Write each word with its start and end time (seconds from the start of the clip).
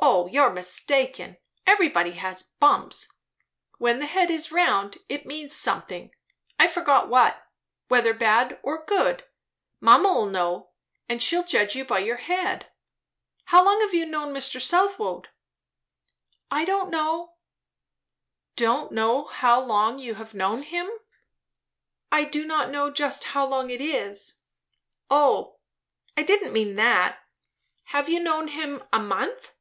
"O 0.00 0.28
you're 0.28 0.52
mistaken; 0.52 1.38
everybody 1.66 2.12
has 2.12 2.44
bumps; 2.60 3.14
when 3.78 3.98
the 3.98 4.06
head 4.06 4.30
is 4.30 4.52
round, 4.52 4.98
it 5.08 5.26
means 5.26 5.56
something, 5.56 6.14
I 6.56 6.68
forget 6.68 7.08
what; 7.08 7.44
whether 7.88 8.14
bad 8.14 8.60
or 8.62 8.84
good. 8.84 9.24
Mamma'll 9.80 10.26
know; 10.26 10.70
and 11.08 11.20
she'll 11.20 11.42
judge 11.42 11.74
you 11.74 11.84
by 11.84 11.98
your 11.98 12.18
head. 12.18 12.70
How 13.46 13.64
long 13.64 13.80
have 13.80 13.92
you 13.92 14.06
known 14.06 14.32
Mr. 14.32 14.62
Southwode?" 14.62 15.30
"I 16.48 16.64
don't 16.64 16.90
know." 16.90 17.34
"Don't 18.54 18.92
know 18.92 19.24
how 19.24 19.60
long 19.60 19.98
you 19.98 20.14
have 20.14 20.32
known 20.32 20.62
him?" 20.62 20.88
"I 22.12 22.22
do 22.24 22.46
not 22.46 22.70
know 22.70 22.92
just 22.92 23.24
how 23.24 23.44
long 23.44 23.68
it 23.68 23.80
is." 23.80 24.42
"O 25.10 25.58
I 26.16 26.22
didn't 26.22 26.52
mean 26.52 26.76
that. 26.76 27.18
Have 27.86 28.08
you 28.08 28.20
known 28.22 28.46
him 28.48 28.84
a 28.92 29.00
month?" 29.00 29.56